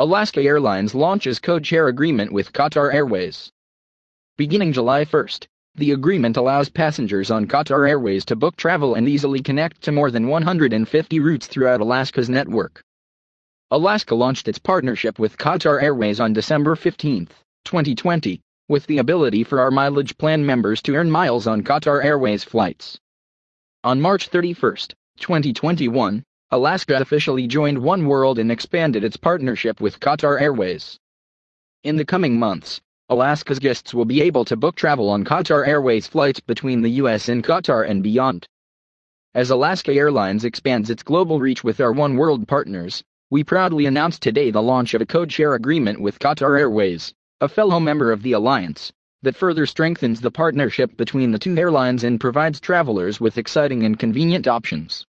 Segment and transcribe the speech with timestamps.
[0.00, 3.52] Alaska Airlines launches code-share agreement with Qatar Airways.
[4.38, 9.42] Beginning July 1st, the agreement allows passengers on Qatar Airways to book travel and easily
[9.42, 12.82] connect to more than 150 routes throughout Alaska's network.
[13.70, 17.28] Alaska launched its partnership with Qatar Airways on December 15,
[17.66, 18.40] 2020,
[18.70, 22.98] with the ability for our mileage plan members to earn miles on Qatar Airways flights.
[23.84, 24.76] On March 31,
[25.18, 30.98] 2021, Alaska officially joined One World and expanded its partnership with Qatar Airways.
[31.84, 36.08] In the coming months, Alaska's guests will be able to book travel on Qatar Airways
[36.08, 38.48] flights between the US and Qatar and beyond.
[39.32, 44.18] As Alaska Airlines expands its global reach with our One World partners, we proudly announce
[44.18, 48.24] today the launch of a code share agreement with Qatar Airways, a fellow member of
[48.24, 48.90] the alliance,
[49.22, 54.00] that further strengthens the partnership between the two airlines and provides travelers with exciting and
[54.00, 55.06] convenient options.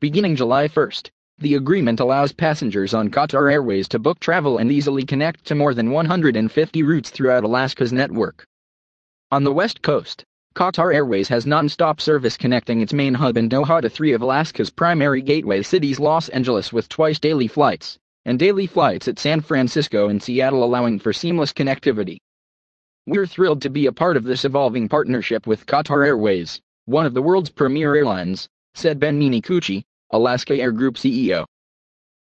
[0.00, 5.04] Beginning July 1st, the agreement allows passengers on Qatar Airways to book travel and easily
[5.04, 8.46] connect to more than 150 routes throughout Alaska's network.
[9.32, 10.22] On the West Coast,
[10.54, 14.70] Qatar Airways has non-stop service connecting its main hub in Doha to three of Alaska's
[14.70, 20.08] primary gateway cities Los Angeles with twice daily flights, and daily flights at San Francisco
[20.08, 22.18] and Seattle allowing for seamless connectivity.
[23.08, 27.14] We're thrilled to be a part of this evolving partnership with Qatar Airways, one of
[27.14, 31.44] the world's premier airlines, said Ben Minicucci, Alaska Air Group CEO.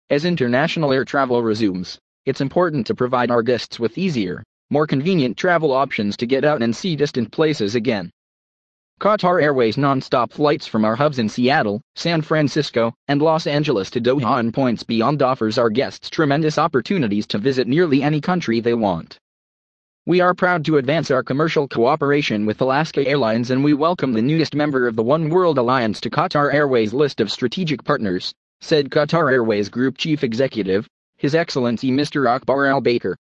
[0.09, 5.35] As international air travel resumes, it's important to provide our guests with easier, more convenient
[5.35, 8.09] travel options to get out and see distant places again.
[9.01, 13.99] Qatar Airways non-stop flights from our hubs in Seattle, San Francisco, and Los Angeles to
[13.99, 18.73] Doha and points beyond offers our guests tremendous opportunities to visit nearly any country they
[18.73, 19.19] want.
[20.07, 24.21] We are proud to advance our commercial cooperation with Alaska Airlines and we welcome the
[24.21, 28.31] newest member of the One World Alliance to Qatar Airways list of strategic partners,
[28.61, 32.29] said Qatar Airways Group Chief Executive, His Excellency Mr.
[32.29, 33.17] Akbar Al Baker.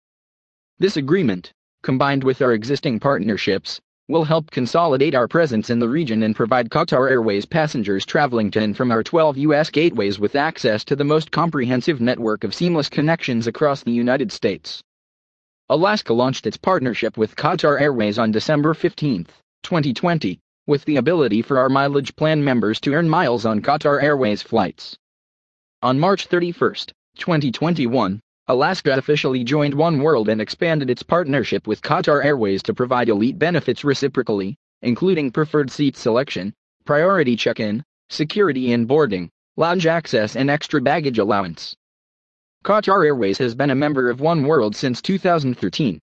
[0.79, 3.79] This agreement, combined with our existing partnerships,
[4.09, 8.59] will help consolidate our presence in the region and provide Qatar Airways passengers traveling to
[8.59, 9.69] and from our 12 U.S.
[9.69, 14.83] gateways with access to the most comprehensive network of seamless connections across the United States.
[15.71, 19.25] Alaska launched its partnership with Qatar Airways on December 15,
[19.63, 24.43] 2020, with the ability for our mileage plan members to earn miles on Qatar Airways
[24.43, 24.99] flights.
[25.81, 26.75] On March 31,
[27.17, 33.09] 2021, Alaska officially joined One World and expanded its partnership with Qatar Airways to provide
[33.09, 36.53] elite benefits reciprocally, including preferred seat selection,
[36.85, 41.77] priority check-in, security and boarding, lounge access and extra baggage allowance.
[42.63, 45.99] Qatar Airways has been a member of One World since 2013.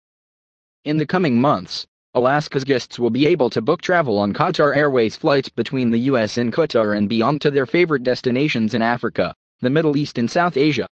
[0.87, 5.17] In the coming months, Alaska's guests will be able to book travel on Qatar Airways
[5.17, 9.69] flights between the US and Qatar and beyond to their favorite destinations in Africa, the
[9.69, 10.87] Middle East and South Asia.